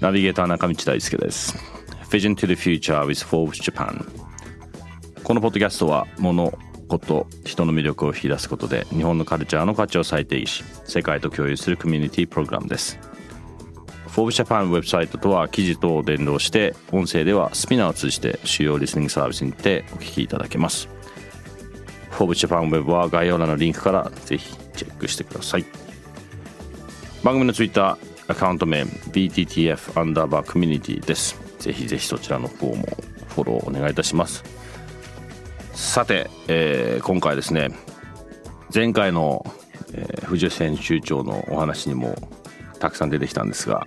[0.00, 1.56] ナビゲーター中道大輔です。
[2.10, 4.06] Vision to the Future with Forbes Japan
[5.24, 6.56] このポッドキャストは物
[6.86, 13.00] こと人の魅力を引き出すことで日本のカルチャーの価値を再定義し世界と共有するコミュニティプログラムです。
[14.06, 20.88] Forbes Japan ウェブサイトとは記事と連動して音声ではスピナーを通じて主要リスニングサービスにてお聞きいただけます。
[22.12, 25.87] Forbes Japan ウェブは概要欄のリンクからぜひチェックしてください。
[27.22, 31.40] 番組のツイッターアカウント名 BTTF アンダーバーコミュニティです。
[31.58, 32.86] ぜひぜひそちらの方も
[33.28, 34.44] フォローお願いいたします。
[35.78, 37.70] さて、えー、今回ですね
[38.74, 39.46] 前回の、
[39.94, 42.16] えー、藤吉編集長のお話にも
[42.80, 43.86] たくさん出てきたんですが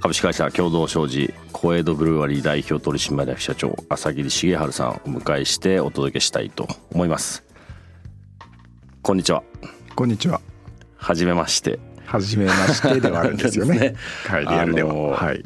[0.00, 7.44] 株式会社共同商事小江戸ブルワリー代表取締役社長朝霧重治さんをお迎えしてお届けしたいと思います
[9.02, 9.42] こんにちは
[9.96, 10.40] こんにちは
[10.96, 11.80] はじめまして
[12.10, 13.78] 初めましてではあるんですよね。
[13.78, 13.94] ね
[14.26, 14.94] はい、リアルでは。
[15.16, 15.44] はい。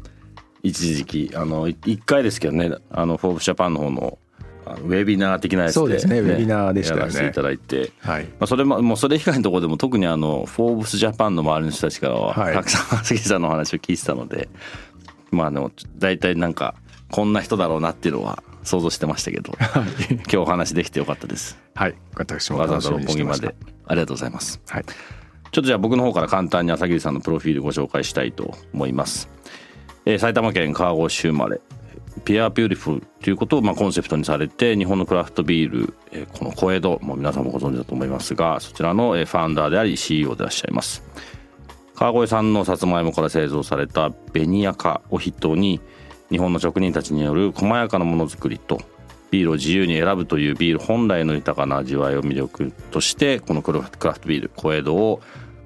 [0.62, 4.18] 一時期あの一回ですけどね、あのフォーブジャパンの方の
[4.64, 7.00] ウェビナー的なやつで、ね、そうですね、ウェビナーでしたね。
[7.00, 8.24] やらせていただいて、はい。
[8.24, 14.48] まあそれももうそれ以外のところでも特にあのフォーブスジャパンの周りの人たちからは、はい、たくさん杉さんの話を聞いてたので、
[15.32, 16.76] まああの大体なんか
[17.10, 21.58] こんな人だろうなっていうのは想像してましたけど、はい、今日お話できてよかったです。
[21.74, 23.54] はい、私もわざわざ六本木まで
[23.86, 24.62] ありがとうございます。
[24.66, 24.84] はい。
[25.54, 29.30] ちょっとじゃあ僕の方から簡単に朝霧さんのプロフィールご紹介したいと思います。
[30.04, 31.60] えー、埼玉県川越市生まれ
[32.24, 41.04] ピアーピューリフルということをまあコンセプトにされて日本のクラフトビール、えー、この小江戸も皆さんもご存知だと思いますがそちらのファウンダーであり CEO でいらっしゃいます
[41.94, 45.80] 川越産のさつまいもから製造されたベニヤカを筆頭に
[46.30, 48.80] 日本の職人たちによる細やかなものづくりと
[49.30, 55.20] ビールを自由に選ぶというビール本来の豊かな味わいを魅力としてこのクラフトビール小江戸を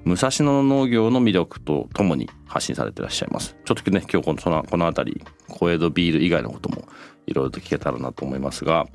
[0.05, 3.55] 武蔵野農業の魅力とともに発信されていらっしゃいます。
[3.65, 6.87] ちょっとね、今日このそのこの辺り、小江戸ビール以外のことも
[7.27, 8.87] いろいろと聞けたらなと思いますが、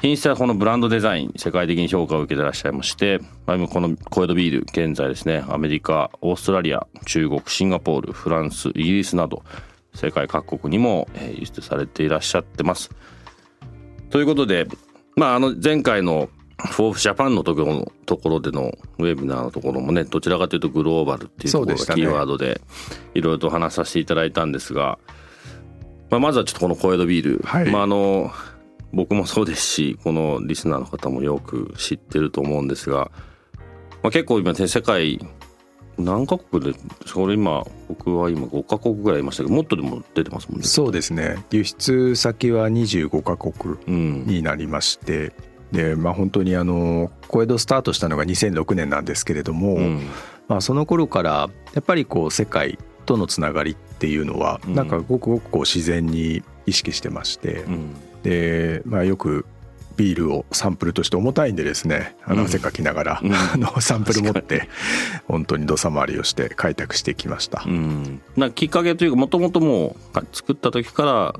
[0.00, 9.42] 品質はこのブランドデザイン、世界的に評価を受けていらっしゃいまして、この小江戸ビール、現在ですね、アメリカ、オーストラリア、中国、シンガポール、フランス、イギリスなど、
[9.94, 12.90] 世界各国にも輸出されていらっしゃってます。
[14.10, 14.68] ということで、
[15.16, 16.28] まあ、あの前回の
[16.58, 22.60] フォーフジャパンのところのところでのウェブナーのところもねどちらかというとグローバルっていうところがキーワードで
[23.14, 24.98] いろいろと話させていただいたんですが、
[26.10, 28.32] まあ、まずはちょっとこの小江戸ビール、はい、まああの
[28.92, 33.12] 僕もそうですしこのリスナーの方もよく知ってると思うんですが、
[34.02, 35.24] まあ、結構今世界
[35.96, 40.66] 何カ国でそれ今僕は今5カ国ぐらいいましたけどもっとでも出てますもんね。
[40.66, 41.44] そうですね。
[41.50, 43.76] 輸出先は25カ国
[44.26, 50.08] になりまして、うんでまあ本当にあの小江戸スタートしたのが2006年なんですけれども、うん、
[50.48, 59.46] まあ、その頃からやっぱりこう世界とのつながりっていうのはなんかごくごくこう自然に意識してまして、うん、で、まあ、よく
[59.96, 64.68] ビールをサンプルとして重たいんでですねあの汗かきながら、うん、 あのサンプル持って
[65.26, 67.64] 本当に土佐回りをして開拓してきました。
[67.66, 71.34] うん、なきっかけというかもともともう作った時から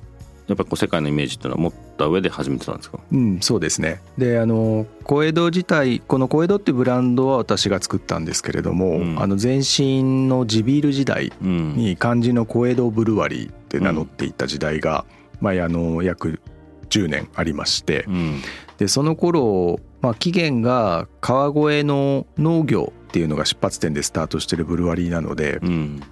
[0.49, 2.99] やっぱこう世界のイメージっていうのは持った上で始めてたんですか？
[3.13, 4.01] うんそうですね。
[4.17, 15.05] であの小江戸自体この小江戸っていうブランドは私が作ったんですけれども、うん、あの前身の地ビール時代に漢字の小江戸ブルワリーって名乗っていた時代が、
[15.41, 16.41] うん、まあ、あの約
[16.89, 18.43] 10年ありまして、うん、
[18.79, 26.01] でその頃、まあ、起源が川越の農業っていうのが出発点でスタートしてるブルワリーなので、うん。
[26.01, 26.07] の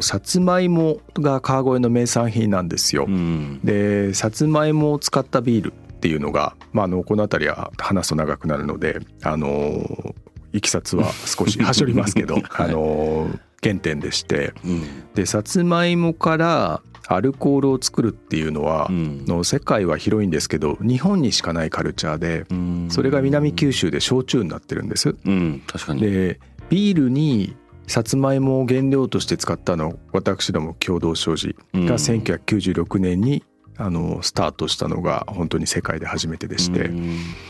[0.00, 3.04] さつまいもが川越の名産品なんですよ。
[3.06, 10.14] うん、でさつまいもを使ったビールっていうのが、まあ、あのこの辺りは話すと長くなるのであの
[10.52, 13.28] いきさつは少し はしょりますけど、はい、あの
[13.62, 14.82] 原点でして、うん、
[15.14, 22.46] でさつまいもからアルコールを作るっていうのは、うん、の世界は広いんですけど日本にしかないカルチャーで、
[22.90, 25.14] それが南九州で焼酎になってるんです。
[25.24, 26.00] うん、確かに。
[26.00, 27.54] でビールに
[27.86, 33.44] さつまいもを原料として使ったの私ども共同商事が1996年に
[33.78, 36.90] あのスタートしたのが本当に世界で初めてでして。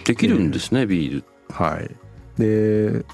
[0.04, 1.24] できるんですね、ビール。
[1.48, 1.90] はい。
[2.38, 3.04] で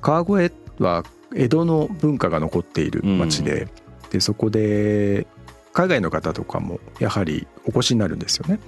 [0.00, 3.68] 川越は江戸の文化が残っている町で,、
[4.10, 5.26] でそこで
[5.72, 8.58] 海外の方とかもやはりお越しになるんですよね。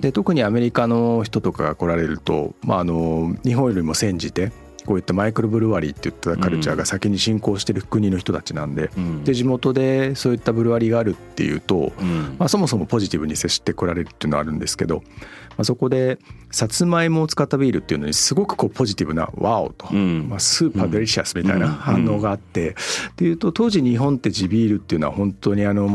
[0.00, 4.52] で特にアメリカの人とかが来られると、まあ、あの日本よりも先じて
[4.86, 15.02] こういったマイクロブルワリーっていったカルチャーが先に進行してる国の人たちなんでうん、で地元でそういったブルワリーがあるっていうと、うん、まあ、そもそもポジティブに接してこられるっていうのはあるんですけど、
[15.50, 16.18] まあ、そこで
[16.50, 25.88] さつまいもを使ったビールっていうのにすごくこうポジティブな「Wow!」と、うん、まあ、 super delicious みたいな反応があって、っていうと当時日本って地ビールっていうのは本当にあの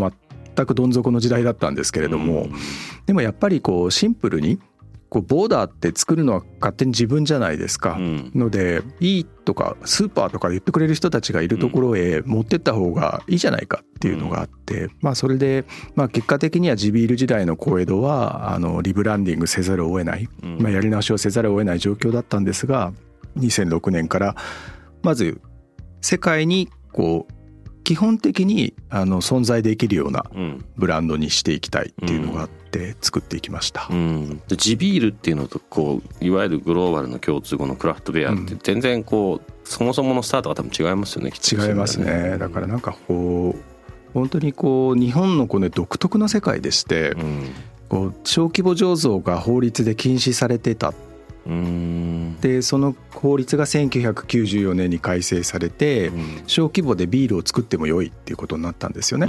[0.55, 2.47] 全くどん底の時代だったんですけれども、
[3.05, 4.59] でもやっぱりこうシンプルに
[5.09, 15.65] こうボーダーって作るのは勝手に自分じゃないですか、うん、のでいいとかスーパーとか言ってくれる人たちがいるところへ持ってった方がいいじゃないかっていうのがあって、まあそれで
[15.95, 22.91] まあ結果的には地ビール時代の小江戸はあのリブランディングせざるを得ない、まあ、やり直しをせざるを得ない状況だったんですが
[23.37, 24.35] 2006年から
[25.03, 25.39] まず
[26.01, 27.33] 世界にこう
[27.85, 30.25] 基本的にあの存在できるような
[30.75, 42.37] ブランドにしていきたいっていうのがあって作っていきました、うん、地ビールっていうのとこういわゆるグローバルの共通語のクラフトベアって全然こう、そもそものスタートが多分違いますよね違いますね。
[42.39, 47.49] だからなんかこう本当にこう日本のこの独特な世界でして、うん、
[47.87, 50.93] こう小規模醸造が法律で禁止されてた
[52.41, 56.11] でその法律が1994年に改正されて、
[56.47, 59.27] 小規模でビールを作っても良いっていうことになったんですよね、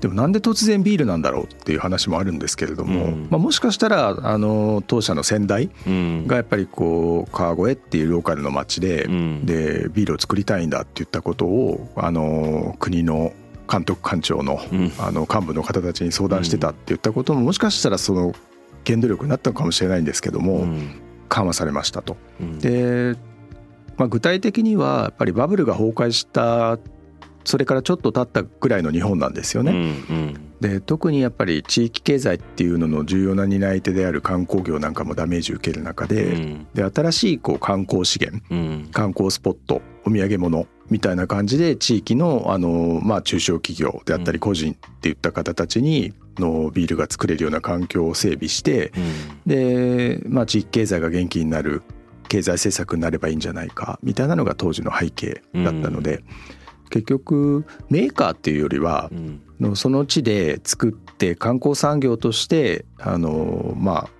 [0.00, 5.70] でもなんで突然ビールなんだろうっていう話もあるんですけれども、まあ、もしかしたらあの当社の先代
[6.26, 9.06] がやっぱりこう川越っていうローカルの町で,、
[9.42, 13.32] でビールを作りたいんだって言ったことをあの国の
[13.70, 14.60] 監督官庁の,、
[14.98, 18.32] あの幹部の方たちに相談してたって言ったことももしかしたらその
[18.86, 20.66] 原動力になったのかもしれないんですけども、
[21.28, 22.16] 緩和されましたと。
[22.40, 23.14] うん、で、
[23.96, 26.78] まあ、具体的にはやっぱりバブルが崩壊した
[27.44, 29.72] それからちょっと経ったぐらいの日本なんですよね。
[29.72, 29.82] うんう
[30.20, 51.82] ん、で特にやっぱり地域経済っていうのの重要な担い手である観光業なんかもダメージを受ける中でうん、で新しいこう観光資源、うん、観光スポットお土産物みたいな感じで地域のあの、まあ、中小企業であったり個人っていった方たちにのビールが作れるような環境を整備して、うん、で、まあ、地域経済が元気になる
[52.28, 56.24] 経済政策になればいいんじゃないかみたいなのが当時の背景だったので、うん、
[56.90, 59.10] 結局メーカーっていうよりは、
[59.60, 64.10] のその地で作って観光産業としてあのまあ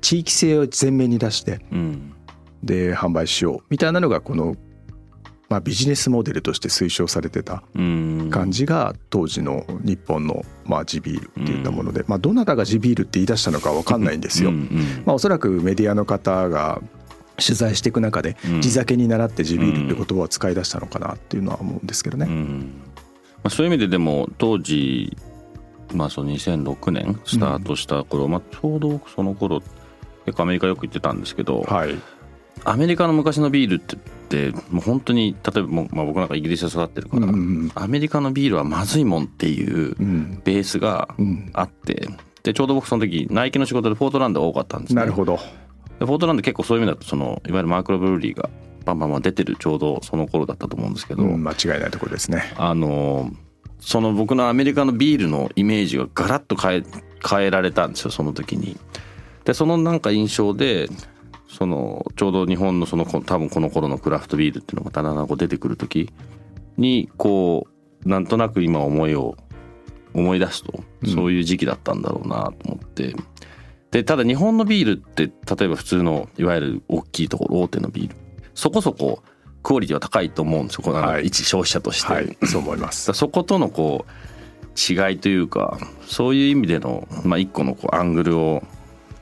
[0.00, 1.60] 地域性を前面に出して、
[2.62, 4.54] で販売しようみたいなのがこの
[5.48, 14.50] まあ、ビジネスモデルとして推奨されてた感じが当時の日本のまあ地ビールっていったもので、まあ、どなたが地ビールって言い出したのか分かんないんですよ。
[15.04, 16.80] まあ、おそらくメディアの方が
[17.36, 22.26] 取材していく中で地酒に倣って地ビールって言葉を使い出したのかなっていうのは思うんですけどね。
[22.26, 25.16] まあ、そういう意味ででも当時
[25.94, 29.60] まあその2006年スタートした頃、まあちょうどその頃
[30.24, 31.94] 結構アメリカよく行ってたんですけど、はい、
[32.68, 33.96] アメリカの昔のビールって
[34.26, 37.36] ってもう本当に例えばもう、まあ、僕なんかイギリスで育ってるから、うんう
[37.66, 39.94] ん、アメリカのビールはまずいもんっていう
[40.44, 41.08] ベースが
[41.52, 42.08] あって、
[42.42, 45.00] でちょうど僕その時ナイキの仕事でフォートランドが多かったんですね。
[45.00, 45.38] なるほど
[45.98, 48.50] でフォートランド結構そういう意味だとそのいわゆるマークロブルーリーが
[48.84, 52.52] バンバンバン出てるちょうどその頃だったと思うんですけど、うん、間違いないところですね。
[52.56, 53.30] あの
[53.78, 56.82] その僕のアメリカのビールのイメージがガラッと変え
[57.28, 58.76] 変えられたんですよその時に。
[59.44, 60.88] でそのなんか印象で
[61.56, 66.12] そのちょうど日本のその多分この頃のクラフトビールっていうのがだんだん出てくる時
[66.76, 67.66] にこ
[68.04, 69.38] うなんとなく今思いを
[70.12, 73.24] 思い出すとそういう時期だったんだろうなと思って、うん、
[73.90, 78.16] でただ日本のビールって例えば普通のいわゆる大きいところ大手のビール
[78.52, 79.22] そこそこ
[79.62, 80.82] クオリティは高いと思うんですよ。
[80.84, 83.12] こい、一消費者として、はい、そう思います。
[83.14, 84.12] そことのこう
[84.78, 88.62] 違いというかそういう意味での、まあ、一個のこうアングルを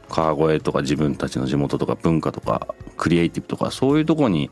[0.08, 4.50] 川越とか自分たちの地元とか文化とかクリエイティブとかそういうとこに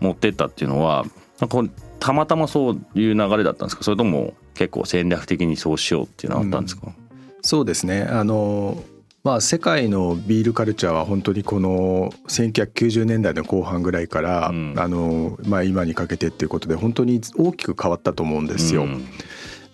[0.00, 1.04] 持ってったっていうのは
[1.40, 1.62] なんか
[1.98, 3.82] たまたまそういう流れだったんですか？
[3.82, 6.94] それとも結構戦略的にそうしようっていうのはあったんですか、うん、
[7.42, 8.02] そうですね。
[8.02, 8.82] あの
[9.24, 18.84] まあ、世界のビールカルチャーは本当にこの1990年代の後半ぐらいから、うん、あのまあ、今にかけてっていうことで本当に大きく変わったと思うんですよ。
[18.84, 19.04] うん、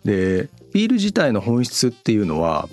[0.06, 2.66] でビール自体の本質っていうのは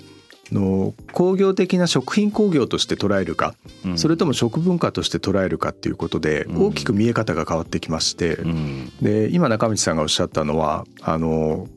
[0.52, 3.54] の工業的な食品工業として捉えるか、
[3.84, 11.68] うん、それとも食文化として捉えるかっていうことで大きく見え方が変わってきまして、うん、で今中道さんがおっしゃったのはあの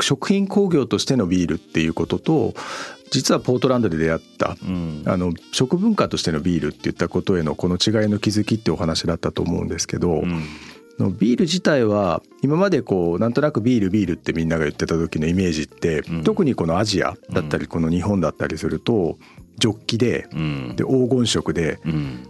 [0.00, 2.54] 食品工業としてのビールっていうことと
[3.10, 10.22] 実はポートランドで出会った、うん、あの食文化としてのビールっていったことへのこの違いの気づきってお話だったと思うんですけど、
[10.98, 19.18] のビール自体は今までこうなんとなくビールビールってみんなが言ってた時のイメージって、うん、特にこのアジアだったりこの日本だったりすると
[19.58, 20.26] ジョッキで,、
[20.76, 21.78] で黄金色で,、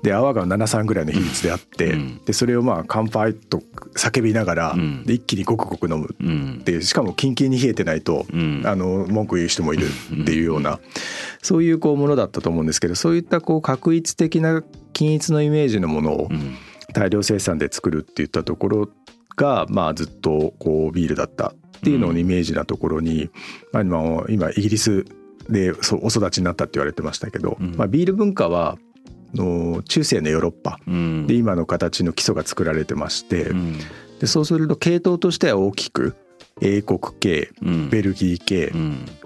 [0.02, 3.62] で泡が73ぐらいの比率であって、でそれをまあ乾杯と
[3.94, 4.76] 叫びながら、
[5.06, 8.26] で一気にごくごく飲むでしかもキンキンに冷えてないと、
[8.64, 10.78] あの文句言う人もいるっていうような、
[11.42, 16.28] そういうこうものだったと思うんですけどそういったこう確一的な均一のイメージのものを
[16.92, 18.88] 大量生産で作るっていったところ
[19.36, 23.30] が、まあ、ずっとこうビールだったっていうのをイメージなところに、
[23.72, 25.04] まあ、今今イギリス
[25.48, 28.78] でお育ちになったって言われてましたけど、まあ、ビール文化は
[29.34, 30.78] の中世のヨーロッパ
[31.26, 33.50] で今の形の基礎が作られてまして、
[34.20, 36.14] でそうすると系統としては大きく
[36.60, 37.50] 英国系、
[37.90, 38.72] ベルギー系、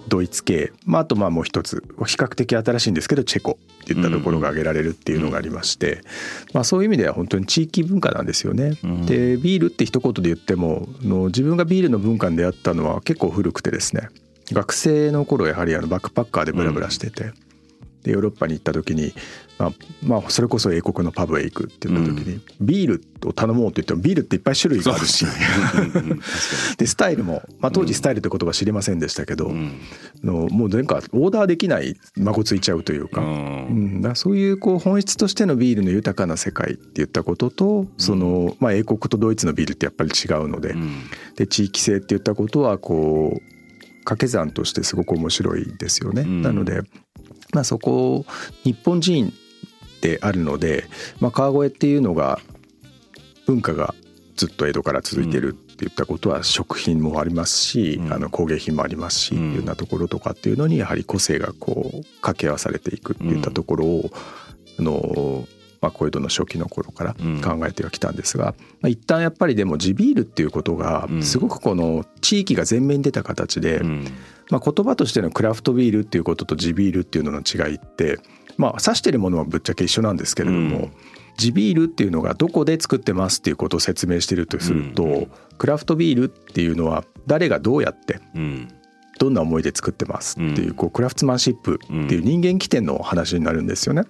[0.07, 6.01] ドイツ系、まあ、あとまあもう一つ比較的新しいんですけどチェコっていったところが挙げられるっていうのがありまして、
[6.53, 8.71] まあ、そういう意味では本当に地域文化なんですよね。
[9.05, 14.09] でビールって一言で言ってもの自分がビールの文化に出会ったのは結構古くてですね
[14.51, 17.31] 学生の頃やはりあのバックパッカーでブラブラしてて、
[18.07, 19.13] でヨーロッパに行った時に、
[19.59, 19.71] まあ、
[20.01, 25.25] まあそれこそ英国のパブへ行くって言った時に、ビールを頼もうって言ってもビールっていっぱい種類があるし。
[26.77, 29.51] でスタイルも、まあ、当時スタイルって言葉知りませんでしたけど、
[30.23, 34.01] のもうなんかオーダーできない孫ついちゃうというか,、うん。
[34.01, 40.75] だそういうこう本質としてのビールの豊かな世界って言ったこととその、まあ、英国とドイツのビールってやっぱり違うので,、
[41.35, 43.57] で地域性って言ったことはこう
[44.07, 46.23] 掛け算としてすごく面白いですよね。
[46.23, 46.81] なので
[47.53, 48.25] まあ、そこ
[48.63, 49.33] 日本人
[50.01, 50.85] であるので、
[51.19, 52.39] まあ、川越っていうのが
[53.45, 53.95] 文化が
[54.35, 64.11] ずっと江戸から続いてるっていったことは食品もありますし、うん、あの工芸品もありますし、うん、いうようなところとかっていうのにやはり個性がこう掛け合わされていくっていったところを、
[64.79, 65.47] うん、あの
[65.79, 73.81] まあ、小江戸の初期の頃から考えてはきたんですが、まあ、一旦やっぱりでも地ビールっていうことがすごくこの地域が前面に出た形で、
[74.49, 78.19] まあ、言葉としてのクラフトビールっていうことと地ビールっていうのの違いって
[78.57, 80.91] まあ指してるものはぶっちゃけ一緒なんですけれども、うん、
[81.37, 88.21] 地ビールっていうのがどこで作ってますっていうことを説明してるとすると、うん、クラフトビールっていうのは誰がどうやって、
[89.19, 94.03] どんな思いで作ってますっていうこうクラフトマンシップっていう人間起点の話になるんですよね。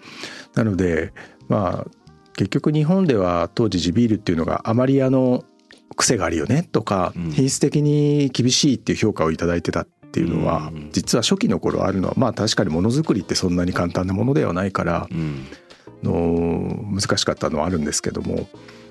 [0.54, 1.14] なので
[1.48, 1.92] まあ
[2.36, 5.44] 結局日本では当時地ビールっていうのがあまりあの
[5.96, 15.08] 癖があるよねとか品質的に厳しいっていう評価を頂いてたっていうのは実は初期の頃あるのはまあ確かにものづくりってそんなに簡単なものではないから
[16.04, 18.48] の難しかったのはあるんですけども。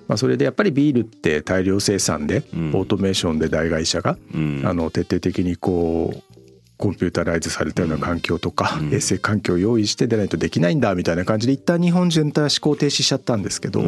[0.08, 4.16] まあ、それでやっぱりビールって大量生産でオートメーションで大会社が
[4.62, 6.36] あの徹底的にこう
[6.76, 13.82] コンピュータライズされたような環境とか、衛生環境を用意してでないとできないんだみたいな感じで一旦日本全体は思考停止しちゃったんですけど、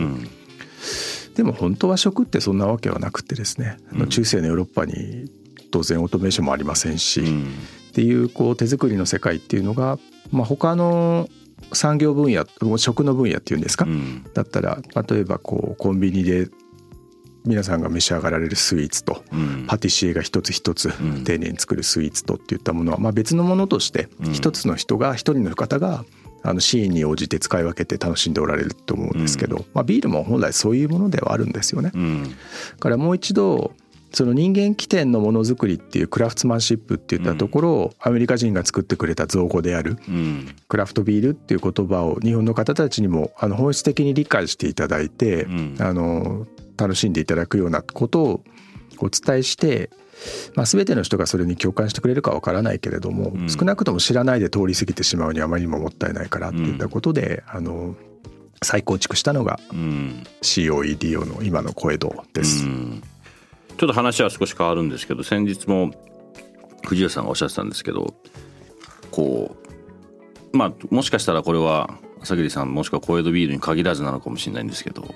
[1.36, 3.76] でも本当は食ってそんなわけはなくてですね、
[4.08, 5.30] 中世のヨーロッパに
[5.70, 9.98] 当然オートメーションもありませんし、っていうこう手作りの世界っていうのが、
[10.30, 11.28] まあ、他の
[11.72, 12.46] 産業分野
[12.78, 13.86] 食の分野っていうんですか、
[14.34, 16.48] だったら例えばこうコンビニで
[17.44, 20.92] 皆さんが召し上がられるスイーツと、うん、パティシエが一つ一つ
[21.24, 26.04] 丁寧に作るスイーツとっていったものは、まあ、別のものとして一つの人が一人の方が
[26.42, 31.90] あのシーンに応じて使い分けて楽しんでおられると思うんですけど、まあ、ビールも本来そういうものではあるんですよね。
[32.78, 33.72] からもう一度
[34.12, 39.96] その人間起点のものづくりっていうクラフトマンシップっていったところをアメリカ人が作ってくれた造語である。
[40.68, 45.46] クラフトビールっていう言葉を日本の方たちにもあの本質的に理解していただいて
[45.78, 46.46] あの
[46.76, 48.44] 楽しんでいただくようなことを
[49.00, 49.90] お伝えして、
[50.54, 57.96] まあ、全ての人がそれに共感してくれるかわからないけれども、うん、少なくとも知らないで通り過ぎてしまうにあまりにももったいないからっていったことで、うん、あの
[58.62, 59.60] 再構築したのが
[60.42, 63.02] COEDO の今の小江戸です、うん、
[63.78, 65.92] ちょっと話は少し変わるんですけど先日も
[66.84, 68.12] 藤谷さんがおっしゃってたんですけど
[69.12, 69.56] こ
[70.52, 75.14] うまあもしかしたらこれは朝霧さんもしくは小江戸ビールに限らずなのかもしれないんですけど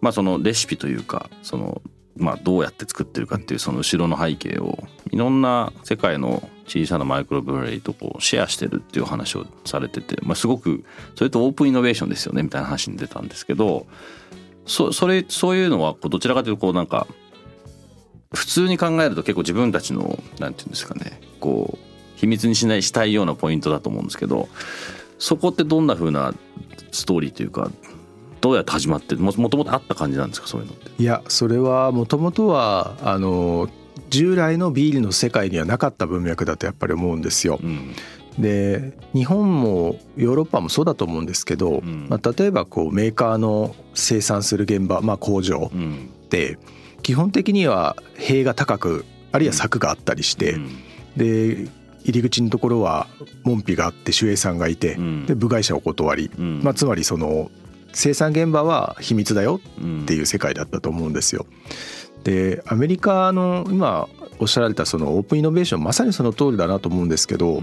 [0.00, 1.82] まあそのレシピというかその
[2.16, 4.78] まあどうやって作ってるかっていうその後ろの背景を
[5.10, 10.84] いろんな世界の小さなマイクロブレイとこうシェアしてるっていう話をされてて、まあ、すごく
[11.16, 13.88] それとオープンイノベーションですよねみたいな話に出たんですけど
[14.64, 17.08] そそれそういうのはこうどちらかというとこうなんか
[18.34, 24.48] 普通に考えると結構自分たちのなんていうんですかねこう秘密にしないしたいようなポイントだと思うんですけど
[25.18, 26.34] そこってどんな風な
[26.92, 27.70] ストーリーというか
[28.40, 30.90] どうやって始まってももともとあった感じなんですかそういうのって？
[31.02, 33.68] いやそれはもともとはあの
[34.10, 37.58] 従来のビールの世界にはなかった文脈だとやっぱり思うんですよ。
[37.62, 37.94] うん、
[38.38, 45.78] で日本もヨーロッパもそうだと思うんですけど、うん、まあ、例えばこうメーカーの生産する現場、まあ、工場っ
[46.24, 46.58] って
[47.04, 50.56] 基本的には塀が高くあるいは柵があったりして、
[51.16, 51.68] で
[52.02, 53.06] 入り口のところは
[53.44, 54.96] 門扉があって守衛さんがいて、
[55.26, 57.50] で部外者お断り、まあ、つまりその
[57.92, 61.46] 生産現場は秘密だよっていう世界だったと思うんですよ。
[62.24, 64.08] でアメリカの今
[64.38, 67.62] おっしゃられたそのオープンイノベーションまさにその通りだなと思うんですけど、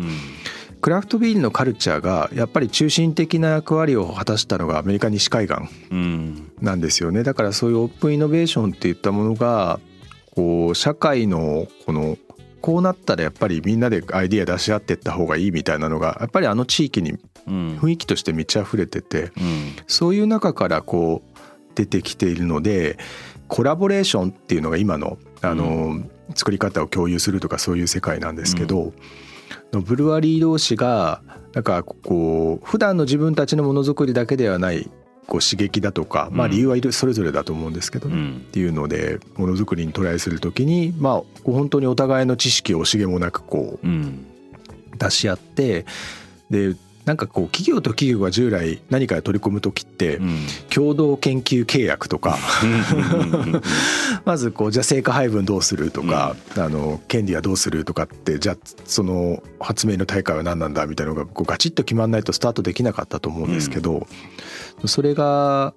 [0.82, 5.58] クラフトビールのカルチャーがやっぱり中心的な役割を果たしたのがアメリカ西海岸
[6.60, 7.24] なんですよね。
[7.24, 9.80] だからそういうオープンイノベーションっていったものが
[10.36, 12.18] こう社会のこの
[12.62, 19.32] こうなったらやっぱりみんなでアイディア出し合っていった方がいいみたいなのがやっぱりあの地域に雰囲気として満ち溢れてて、
[19.88, 21.40] そういう中からこう
[21.76, 22.98] 出てきているので
[23.48, 26.04] コラボレーションっていうのが今のあの、
[26.36, 28.94] 作り方を共有するとかそういう世界なんですけど、
[29.80, 31.22] ブルワリー同士が
[31.54, 34.90] なんかこう普段の自分たちのものづくりだけではない
[35.28, 43.88] こう刺激だとか、まあ、理由はいるそれぞれだと思うんですけど、ねうん、っていうのでものづくりにトライする時に、まあ、本当にお互いの知識を惜しげもなくこう、
[44.98, 45.86] 出し合って
[46.50, 46.76] で
[47.12, 50.22] なんかこう企業と企業が従来何か取り込む時って
[50.74, 52.38] 共同研究契約とか
[54.24, 60.72] まずこうじゃあ成果配分どうするとかあの権利はどうするとかってじゃあその発明の大会は何なん。
[60.74, 63.54] だみたいなのがこうガチッと決まらないとスタートできなかったと思うん。
[63.54, 64.08] ですけど
[64.86, 65.74] それが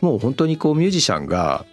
[0.00, 1.66] もう本当にこうミュージシャンが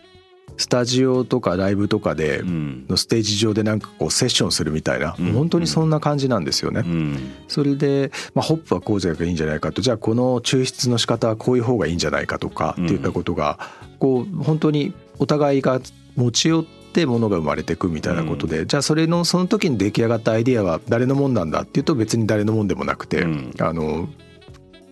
[0.58, 6.82] スタジオとかライブとかでのステージ上でなんかこうセッションするみたいな、うん、本当にそんな感じなんですよね。
[6.86, 13.60] うん、それで、まあ、ホップはこうじゃいいんじゃないかとじゃあこの抽出の仕方はこういう方がいいんじゃないかとかっていったことが
[14.00, 15.80] こう本当にお互いが
[16.16, 23.26] 持ち寄ってものが生まれていくみたいなことで、じゃあそれのその時に出来上がったアイディアは誰のもんなんだっていうと別に誰のもんでもなくて、
[23.60, 24.10] あの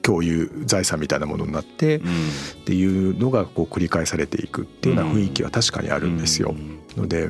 [0.10, 2.02] 共有財産みたいなものになってっ
[2.66, 6.56] ていうのがこう繰り返されていくっていうような雰囲気は確かにあるんですよ。
[6.98, 7.30] ので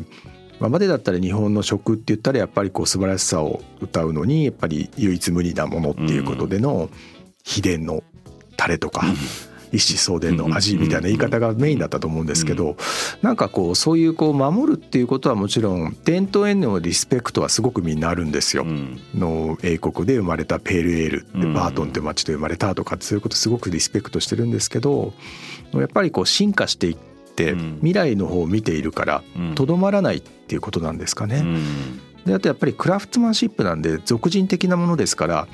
[0.62, 6.90] 今までだったら日本の食って言ったらやっぱりこう素晴らしさを歌うのにやっぱり唯一無二なものっていうことでの
[7.44, 8.02] 秘伝の
[8.56, 9.06] タレとか
[9.72, 12.76] 一子相伝の味みたいな言い方がメインだったと思うんですけど
[13.22, 18.66] なんかこうそういうこう守るっていうことはもちろん伝統へのリスペクトはすごくみんなあるんですよ。
[19.16, 25.14] の英国で生まれたペールエールでバートンって町で生まれたとかそういうことすごくリスペクトしてるんですけど
[25.74, 26.96] やっぱりこう進化していっ
[27.36, 29.24] て未来の方を見ているから
[29.56, 31.44] とどまらないっていうことなんですかね。
[32.26, 35.48] であとやっぱりクラフトマンシップなんで俗人的なものですから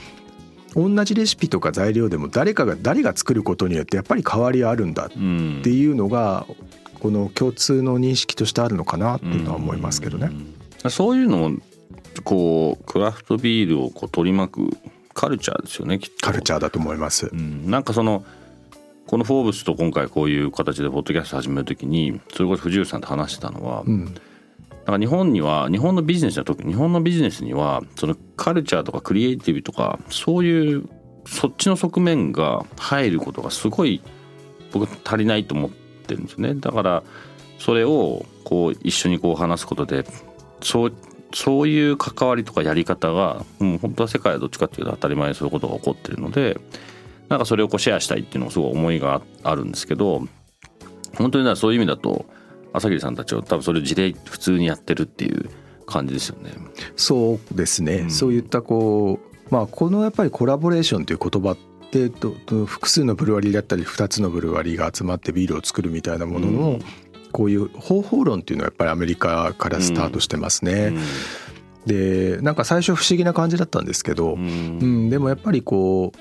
[0.76, 6.46] 同じレシピとか材料でも誰かが誰が作ることによってやっぱり変わりはあるんだっていうのが
[7.00, 10.32] この共通の認識としてあるのかなっていうのは思いますけどね。
[10.90, 11.52] そういうのを
[12.24, 14.78] こうクラフトビールをこう取り巻く
[15.14, 17.30] カルチャーですよねカルチャーだと思います。
[17.32, 18.26] うん、なんかその
[19.08, 24.14] この「フォーブス」と今回こういう形でポッドキャスト始める時にそれこそ藤内さんと話してたのは、うん、
[24.86, 30.88] だから日本には日本のビジネスは特に日本のビジネスにはそのカルチャーとかクリエイティブとかそういう
[31.26, 34.02] そっちの側面が入ることがすごい
[34.71, 36.54] 僕足りないと思ってるんですよね。
[36.54, 37.04] だから
[37.58, 40.06] それをこう一緒にこう話すことで
[40.62, 40.93] そう
[41.34, 46.60] そういう関わりとかやり方がもう本当は世界はどっちかっていうと当たり前にそういうことが起こってるので
[47.28, 50.21] なんかそれをこうシェアしたいっていうのがすごい思いがあるんですけど
[51.17, 52.26] 本当にそういう意味だと
[52.76, 55.50] 朝霧さんたちは多分それを事例普通にやってるっていう
[55.86, 56.52] 感じですよね。
[56.96, 61.58] そうですね、うん、そういったこうまあこのやっぱりコラボレーションという言葉っ
[61.92, 62.10] て
[62.66, 66.80] 複数のブルワリーだったり2つのブルワリーが集まってビールを作るみたいなものの、うん、
[67.32, 70.88] こういう方法論っていうのはやっぱりアメリカからスタートしてますね。
[70.88, 71.00] うん。
[71.86, 76.18] でなんか最初不思議な感じだったんですけど、うん、でもやっぱりこう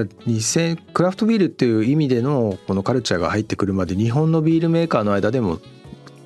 [0.00, 5.58] 2000クラフトビールっていう意味でのこのカルチャーが入ってくるまで日本のビールメーカーの間でも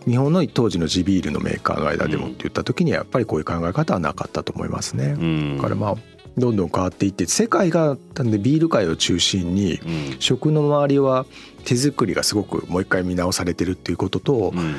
[0.07, 5.17] 日本の当時の地ビールのメーカーの間でもって言った時にはやっぱりこういう考え方はなかったと思いますね。
[5.19, 5.97] うん、だからまあ
[6.39, 9.81] どんどん変わっていって世界がなんでビール界を中心に
[10.21, 11.27] 食の周りは
[11.65, 14.75] 手作りがすごくもう一回見直されてるっていうことと、うん、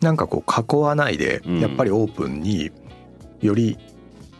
[0.00, 2.72] なんかこう囲わないでやっぱりオープンに
[3.40, 3.78] より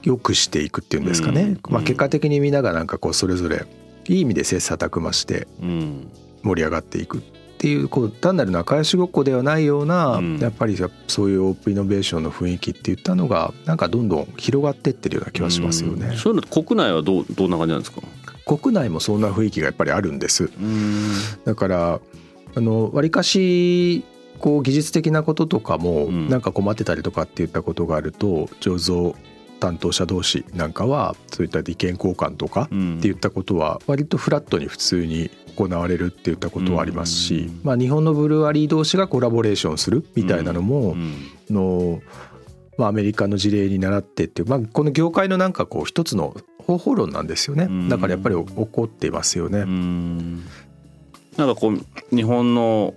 [0.02, 3.66] 良くしていくっていうんですかね、うん、まあ、結果的にみんながなんかこうそれぞれ
[4.08, 5.46] いい意味で切磋琢磨して
[6.42, 7.20] 盛り上がっていくっ
[7.58, 10.76] ていうこう単なる仲良しごっこではないような、やっぱり
[11.08, 16.16] そういうオープンイノベーションの雰囲気っていったのがなんかどんどん広がってってるような気はしますよね。
[16.16, 18.00] そういうの国内はどうどんな感じなんですか？
[18.46, 20.50] 国内もそんな雰囲気がやっぱりあるんです。
[21.44, 22.00] だから
[22.54, 24.04] あの割かし
[24.38, 29.16] こう技術的なこととかもなんか困ってたりとかっていったことがあると醸造
[29.58, 40.94] 担当者同士なんかはそういった意見交換とかっていったことは割とフラットに普通に行われるっていったことはありますし、まあ、日本のブルワリー同士がコラボレーションするみたいなのも、
[41.50, 42.00] の
[42.76, 47.68] まあ、アメリカの事例に倣ってっていう、まあ、この業界のなんかこう一つの方法論なんですよね。
[47.88, 49.64] だからやっぱり起こっていますよね。
[51.36, 52.94] なんかこう日本の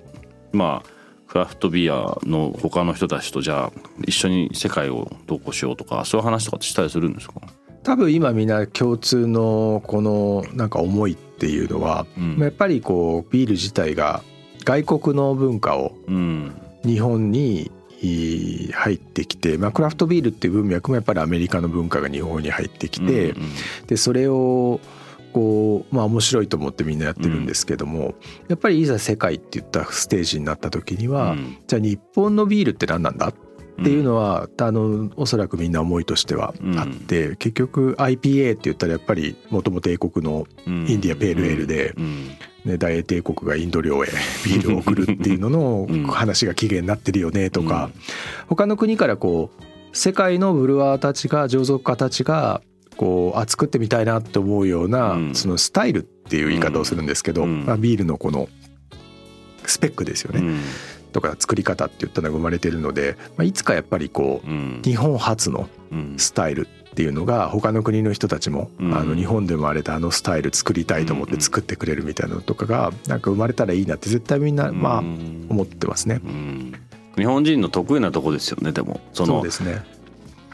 [0.51, 1.00] まあ
[1.31, 7.35] クラフトビアの他の人たちとじゃあ一緒に世界をどうこうしようとかそういう話とかってしたりするんですか？
[7.83, 14.21] 多分今みんな共通のこのなんか思いっていうのは、うん、やっぱりこうビール自体が
[14.65, 15.93] 外国の文化を
[16.83, 17.71] 日本に
[18.73, 23.51] 入ってきて、まあ、クラフトビールっていう文脈もやっぱりアメリカの文化が日本に入ってきて、うんうん、
[23.87, 24.81] でそれを
[25.31, 28.13] こうまあ面白いと思ってみんなやってるんですけども、うん、
[28.49, 33.29] やっぱりいざ世界って言ったステージになった時には、うん、じゃあ日本のビールって何なんだ？
[33.29, 41.95] っていうのは、うん、あのおそらくみんな思いとしてはあって、結局 IPA って言ったらやっぱりもともと英国のインディアペールエールで、
[42.63, 44.09] ね、大英帝国がインド領へ
[44.45, 47.89] ビールを送るっていうのの話が起源になってるよねとか、
[48.47, 49.63] 他の国からこう
[49.97, 52.61] 世界のブルワーたちが醸造家たちが
[52.97, 58.47] こうあ作ってみたいなって思うような、そのスタイルっていう言い方をするんですけど、まあ、ビールのこの
[59.65, 60.59] スペックですよね。
[61.11, 65.69] とか作り方って言ったのが生まれてるので、まあ、いつかやっぱりこう、日本初の
[66.17, 76.21] スタイルっていうのが他の国の人たちも、あの日本で生まれたあのスタイル作りたいと思って作ってくれるみたいなのとかがなんか生まれたらいいなって絶対みんなまあ思ってますね。
[77.17, 79.01] 日本人の得意なとこですよねでも。
[79.13, 79.83] そのそうですね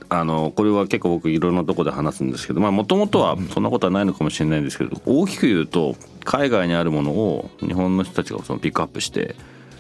[0.10, 9.36] あのこれは結構僕いろんなとこで話すんですけどもともとはそんなことはないのかもしれないんですけど大きく言うと海外にあるものを日本の人たちがそのピックアップして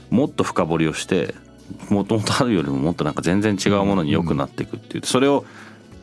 [0.09, 1.33] もっと深掘りをして
[1.89, 5.05] もともとあるよりももっとなんか全然違うものに良くなっていくっていう。
[5.05, 5.45] それを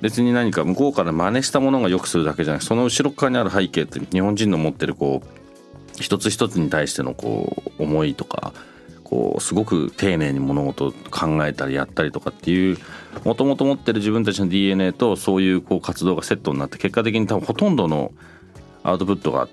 [0.01, 5.29] 別に何か向こうから真似したものが良くするだけじゃなくその後ろ側にある背景って日本人の持ってるこう
[5.99, 8.53] 一つ一つに対してのこう思いとか
[9.14, 12.79] こうすごく丁寧に物事を考えたりやったりとかっていう
[13.22, 18.11] もともと持ってる自分たちの DNA とそういうこう活動がセットになって結果的に多分ほとんどの
[18.83, 19.48] アウトプットが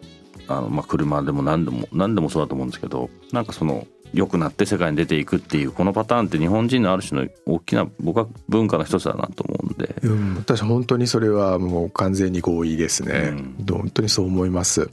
[0.48, 14.90] あの、まあ、車でも何でも何でもそうだと思うんですけどなんかその良くなって世界に出ていくっていうこのパターンって日本人のある種の大きな僕は文化の一つだなと思うんで、うん、私本当にそれはもう完全に合意ですね、うん、本当にそう思います。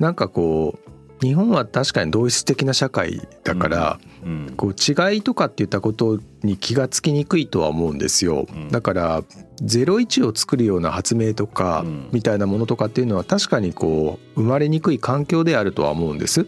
[0.00, 9.22] なんかこう日本は確かに同一的な社会だから、うん、こう違いとかって言ったことに気がつきにくいとは思うんですよ、うん、だから
[9.62, 16.46] 01を作るような発明とかみたいなものとかっていうのは確かにこう生まれにくい環境であるとは思うんです、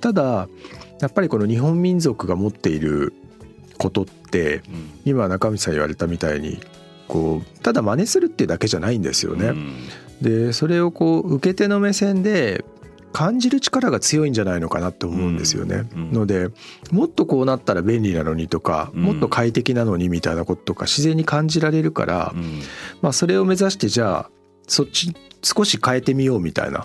[0.00, 0.48] ただ
[1.00, 3.12] やっぱりこの日本民族が持っている
[3.78, 4.62] ことって
[5.04, 6.60] 今中道さん言われたみたいに
[7.08, 9.52] こうただ真似するっていうだけじゃないんですよね。
[10.20, 12.64] でそれをこう受け手の目線で
[13.16, 15.88] 感じる力が強いんじゃないのかなって思うんですよね。
[15.94, 16.50] うんうん、ので
[16.90, 22.60] もっとこうなったら便利なのにとか、もっと快適なのにみたいなこととか自然に感じられるから、うん、
[23.00, 24.30] まあそれを目指してじゃあ
[24.68, 26.84] そっち少し変えてみようみたいな、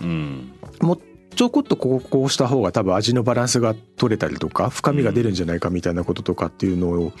[0.80, 1.00] もう
[1.36, 7.12] ちょこっとこうこうした方が多分味のバランスが取れたりとか深みが出るんじゃないかみたいなこととかっていうのを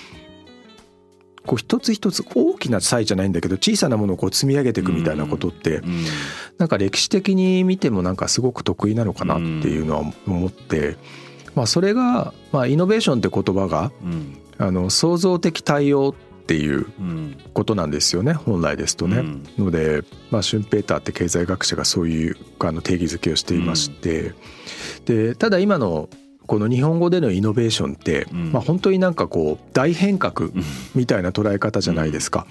[1.46, 5.82] こう一つ一つ大きな差異じゃないんだけど小さなものをこう積み上げていくみたいなことって
[6.58, 10.96] なんか歴史的に見てもなんかすごく得意なのかなっていうのは思って
[11.54, 13.92] まあそれがまあイノベーションって言葉が
[14.58, 16.86] あの創造的対応っていう
[17.54, 19.22] ことなんですよね本来ですとね。
[19.58, 24.34] のでまあシュンペーターって経済学者がそういうあの定義づけをしていまして。
[25.04, 26.08] でただ今の
[26.52, 30.50] この日本語でのイノベーションって、うん、まあ、本当になんかこう大変革
[30.94, 32.46] みたいな捉え方じゃないですか,、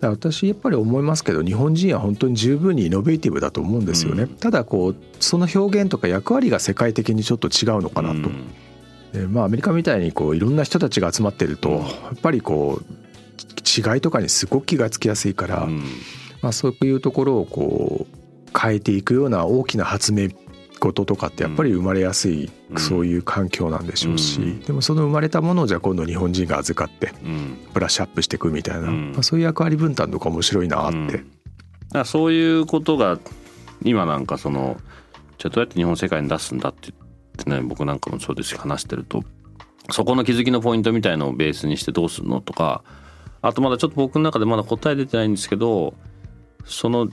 [0.00, 8.28] か私やっぱり思いますけど日本人は本当に十分にイノベーティブだと思うんですよね、ただこうその表現とか役割が世界的にちょっと違うのかなと。
[9.16, 11.78] でまあ、アメリカみたいにこういろんな人たちが集まってるとや
[12.12, 15.68] っぱりこう違いとかにすごく気がつきやすいから、
[16.42, 20.30] まあ、そういうところをこう変えていくような大きな発明
[20.84, 27.12] こととかってやっぱり生まれやすい、そういう環境なんでしょうし、でもその生まれたものをじゃあ今度日本人が預かって
[27.72, 31.24] ブラッシュアップしていくみたいな、まあ、そういう役割分担とか面白いなって。
[31.90, 33.18] だそういうことが
[33.82, 34.76] 今なんかその
[35.38, 39.22] じゃあどうやって日本世界に出すんだって言ってね僕なんかもそうですし話してると
[39.90, 42.82] そこの気づきのポイントみたいのをベースにしてどうするのとか
[43.42, 45.94] あとまだちょっと僕の中でまだ答え出てないんですけど
[46.66, 47.08] その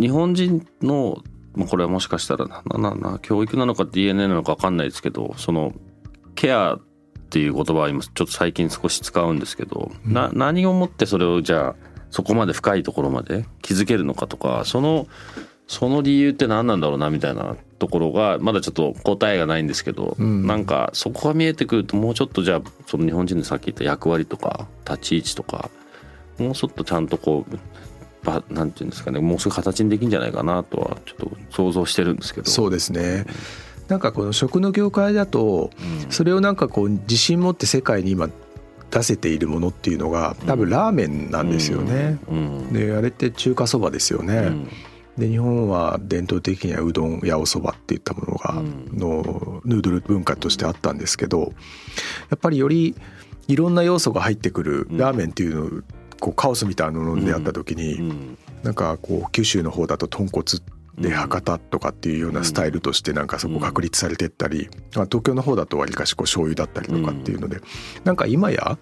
[0.00, 1.22] 日本人の
[1.54, 5.72] まあ、これはもしかしたらななな教育なのか DNA なのか分かんないですけどその
[6.34, 6.80] ケアっ
[7.30, 11.76] ていう言葉は今ちょっと最近少し使うんですけど、うん、な何をもってそれをじゃあ
[12.10, 15.06] そこまで深いところまで気づけるのかとかその
[15.66, 25.70] その理由って何なんだろうなみたいなところがまだちょっと答えがないんですけど、うん、なんかそこが見えてくるともうちょっとじゃあその日本人のさっき言った役割とか立ち位置とか
[26.38, 27.58] もうちょっとちゃんとこう
[28.22, 32.50] ばなんていうんですかねもうすぐ形にできるんじゃないかなとはちょっと想像してるんですけど。
[32.50, 33.26] そうですね、
[33.88, 35.70] なんかこの食の業界だと、
[36.10, 38.28] それをなんかこう自信持って世界に今
[38.90, 42.18] 出せているものっていうのが多分ラーメンなんですよね。
[42.72, 44.52] であれって中華そばですよね。
[45.16, 48.62] で日本は伝統的にはうどんやおそばっていったものが
[48.94, 51.52] のヌードル文化としてあったんですけど
[52.30, 52.94] やっぱりより
[53.46, 55.82] いろんな要素が入ってくるラーメンっていうの
[56.22, 60.44] こうカオスみたいなのであった時になんかこう九州の方だと豚骨
[60.96, 67.60] で博多とかっていうようなスタイルとしてなんかそこ確立されてったり、東京の方だとわりかしこう醤油だったりとかっていうので、
[68.04, 68.78] なんか今や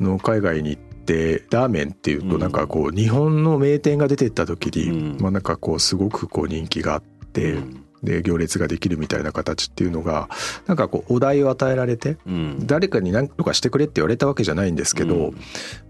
[0.00, 7.58] の海外に行ってラーメンっていうとなんかこう日本の名店が出てった時に、まあなんかこうすごくこう人気があって、
[8.02, 10.28] で行列ができるみたいな形っていうのが
[10.66, 12.16] なんかこうお題を与えられて、
[12.60, 15.32] 誰かに何とかしてくれって言われたわけじゃないんですけど、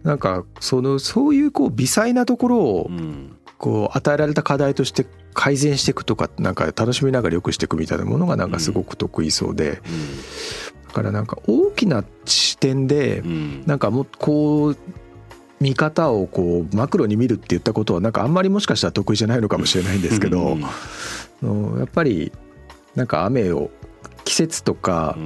[0.03, 2.91] なんかそのそういうこう微細なところを
[3.59, 9.83] こう与えられた課題として改善していくとかなんか楽しみながら良くしていくみたいなものがなんかすごく得意そうで、
[10.89, 13.23] だからなんか大きな視点で
[13.67, 14.77] なんかもうこう
[15.61, 20.57] 見方をこうマクロに見るって言ったことはなんかあんまりもしかしたら得意じゃないのかもしれないんですけど、
[21.79, 22.33] やっぱり
[22.95, 23.71] なんか雨を
[24.25, 25.17] 季節とか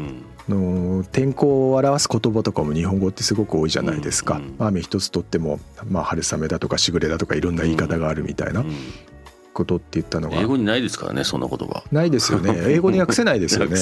[0.49, 8.65] の天候を表す言葉とかも日本語ってすごく多いじゃないですか、雨一つとっても、まあ、春雨だとかしぐれだとかいろんな言い方があるみたいな。
[9.53, 10.41] ことって言ったのが。
[10.41, 11.85] 英語にないですからねそんな言葉。
[11.93, 12.55] ないですよね。
[12.69, 13.77] 英語に訳せないですよね。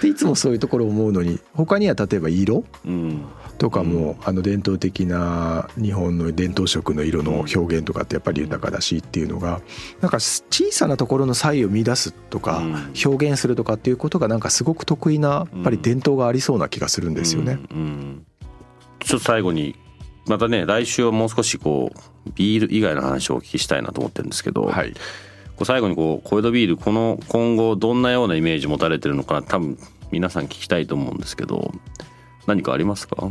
[0.00, 3.22] で いつもそういうところ思うのに他には例えば色、うん、
[3.58, 9.60] とかも、あの伝統的な日本の伝統色の色の表現とかってやっぱり豊かだしっていうのが
[10.00, 12.62] なんか小さなところの差異を見出すとか
[13.04, 17.58] 表現するとかっていうことがなんかすごく得意なやっぱり伝統がありそうな気がするんですよね。
[19.00, 19.76] ちょっと最後に
[20.26, 24.98] またね来週はもう少しこうビール以外の話をお聞きしたいなと思ってるんですけど、はい、こ
[25.60, 29.78] う最後にこう小江戸ビールこの今後どんなようなイメージ持たれてるのか多分
[30.10, 31.72] 皆さん聞きたいと思うんですけど
[32.46, 33.30] 何かありますか？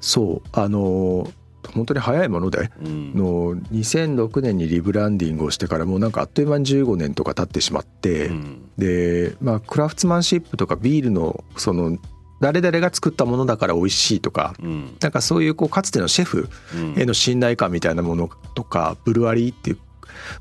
[0.00, 1.30] そうあの
[1.74, 11.98] 本当に早いもので、うん、の2006年にリブランディングをしてからもうなんかあっという間に15年とか経ってしまって、うん、でまあクラフトマンシップとかビールのその
[12.40, 16.48] 誰々が作ったものだから美味しいとか、うん、なんかそういうこうかつてのシェフ
[16.96, 19.78] への信頼感みたいなものとか、ブルワリーっていう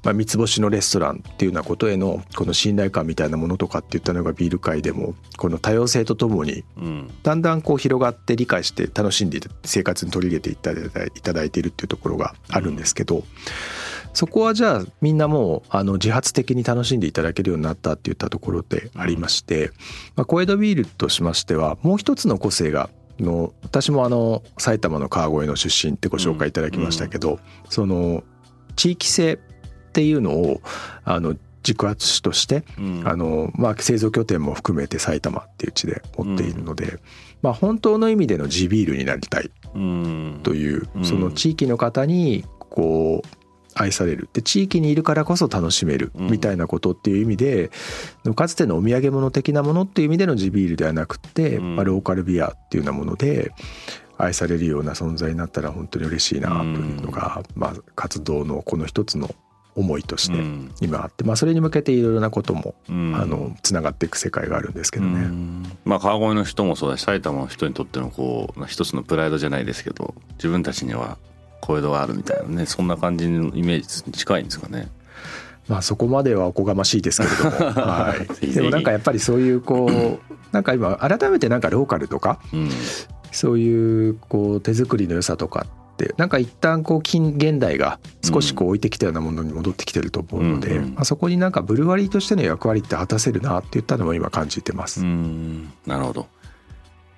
[0.03, 6.63] まあ、三つ星のレストランっていうようなことへのこの信頼感みたいなものとかっていったのがビール界でもこの多様性とともに
[7.23, 10.55] だんだんこう広がって理解して楽しんで生活に取り入れてい
[11.21, 13.23] ただいているっていうところがあるんですけど。
[14.13, 19.71] そこはじゃあみんなもうあの自発的に楽しんでいただけるようになったっていったところでありまして、
[20.15, 28.23] まあ、小江戸ビールとしましてはもう一つの個性がの私もあの埼玉の川越の出身ってご紹介いただきましたけど、その
[28.75, 29.37] 地域性っ
[29.91, 30.61] ていうのを
[31.03, 36.99] あの軸足として、うん、あのまあ、製造拠点も含めて埼玉っていう地で持っているので、うん、
[37.41, 43.38] まあ、本当の意味での地ビールになりたいという、うん、その地域の方にこう
[43.75, 44.29] 愛される。
[44.33, 47.71] で地域にいるからこそ楽しめるみたいなことっていう意味で、
[48.35, 53.51] かつてのお土産物的なものっていう意味での地ビールではなくて、まあ、ローカルビアっていうようなもので
[54.17, 59.33] 愛されるような存在になったら本当に嬉しいなというのが、まあ、活動のこの一つの
[59.75, 60.37] 思いとして
[60.85, 65.29] 今あって、まあ、それに向けていろいろなことも、あのつながっていく世界があるんですけどね。
[65.85, 71.17] まあ、川越の人もそうだし埼玉の人にとってのこう一つのプライドじゃないですけど自分たちには
[71.61, 74.89] 小江戸があるみたいなねそんな感じのイメージに近いんですかね。
[75.67, 82.69] まあそこまではおこがましいですけれども、 はい、でもなんかやっぱりそういうこうなんか今改めてなんかローカルとか、うん、
[83.31, 95.03] そういうこう手作りの良さとかってなんか一旦こう近現代が少しこう置いてきたようなものに戻ってきてると思うので、まあ、そこになんかブルワリーとしての役割って果たせるなって言ったのも今感じてます。
[95.03, 96.27] なるほど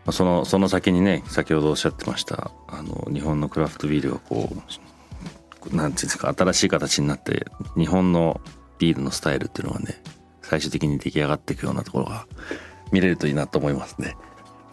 [0.09, 4.49] そのその先にね先ほどおっしゃってましたあの日本のクラフトビールがこ
[5.71, 7.45] うなんていうんですか新しい形になって
[7.77, 8.41] 日本の
[8.79, 10.01] ビールのスタイルっていうのがね
[10.41, 12.25] 最終的に出来上がっていくようなところが
[12.91, 14.15] 見れるといいなと思いますね。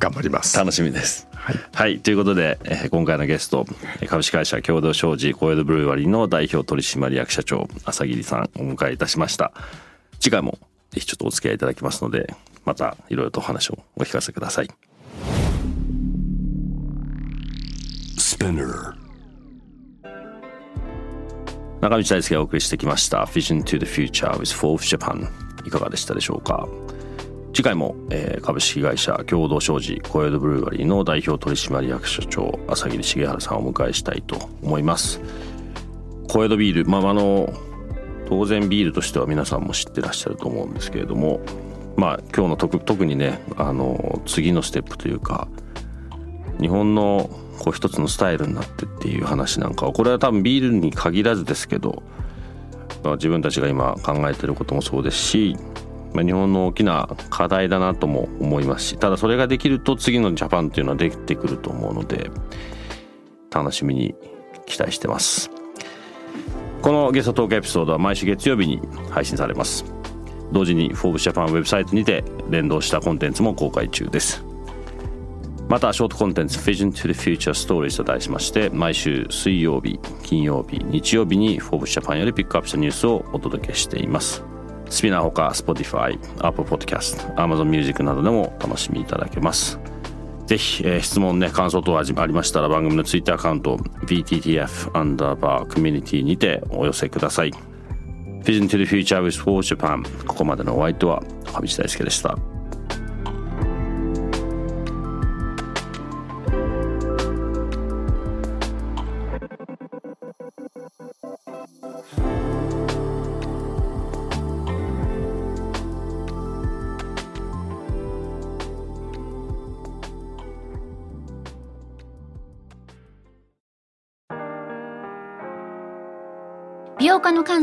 [0.01, 0.57] 頑張ります。
[0.57, 1.29] 楽しみです。
[1.33, 3.67] はい、はい、ということで、えー、今回のゲスト
[4.07, 9.53] 株式会社共同商事小江戸ブルーワリーの代表取締役社長朝霧さんお迎えいたしました。
[10.21, 10.59] 次回も
[10.91, 14.88] ぜひちょっとお付き合いいただきますのでまたいろいろとお話をお聞かせください
[18.39, 18.95] Spinner
[21.81, 25.29] 中道大輔がお送りしてきました Vision to the Future with Forbes Japan
[25.67, 26.69] いかがでしたでしょうか？
[27.53, 35.21] 次回も、えー、株式会社共同商事コエドブルーバリーの代表取締役社長朝霧重治さんをお迎えしたいと思います。
[36.29, 37.53] コエドビールまああの
[38.29, 41.41] 当然ビールとしては皆さんも知ってらっしゃると思うんですけれども
[41.97, 45.49] まあ今日の特特にねあの次のステップというか
[46.61, 52.03] 日本のこう一つのスタイルになってっていう話なんかはこれは多分ビールに限らずですけど、
[53.03, 55.57] まあ、自分たちが今考えてることもそうですし、
[56.15, 62.31] まあ、日本の大きな課題だなとも思いますしただそれができると次のジャパンっていうのはできてくると思うので
[63.51, 64.15] 楽しみに
[64.67, 65.51] 期待してます。
[66.83, 69.85] このゲストトークエピソードは毎週月曜日に配信されます
[70.53, 74.45] 同時に「Forbes JAPAN ウェブサイトにて連動したコンテンツも公開中です
[75.69, 84.43] またショートコンテンツ Vision to the Future Stories と題しまして毎週水曜日金曜日日曜日にフォーブスジャパンよりピックアップしたニュースをお届けしています
[84.89, 89.79] Spinear ほか Spotify、Apple Podcast、Amazon Music などでもお楽しみいただけます
[90.47, 93.77] ぜひ、えー、質問ね、感想等ありましたら番組のツイッターアカウント
[94.07, 97.53] VTTF アンダーバーコミュニティにてお寄せください。
[98.45, 102.58] Vision to the Future with For Japan ここまでのお相手は上地大輔でした。